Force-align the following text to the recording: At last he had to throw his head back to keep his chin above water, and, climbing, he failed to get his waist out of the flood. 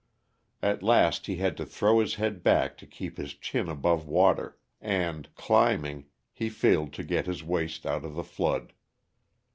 At 0.63 0.81
last 0.81 1.27
he 1.27 1.35
had 1.35 1.55
to 1.57 1.63
throw 1.63 1.99
his 1.99 2.15
head 2.15 2.41
back 2.41 2.75
to 2.79 2.87
keep 2.87 3.17
his 3.17 3.35
chin 3.35 3.69
above 3.69 4.07
water, 4.07 4.57
and, 4.81 5.29
climbing, 5.35 6.07
he 6.33 6.49
failed 6.49 6.91
to 6.93 7.03
get 7.03 7.27
his 7.27 7.43
waist 7.43 7.85
out 7.85 8.03
of 8.03 8.15
the 8.15 8.23
flood. 8.23 8.73